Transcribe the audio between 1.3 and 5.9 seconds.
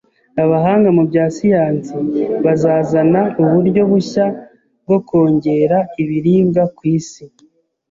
siyansi bazazana uburyo bushya bwo kongera